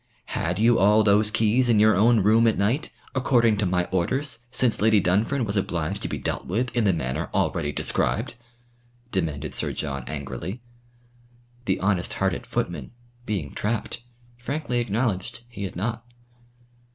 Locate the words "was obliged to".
5.45-6.07